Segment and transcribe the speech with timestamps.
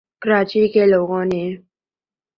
[0.21, 1.43] کراچی کے لوگوں نے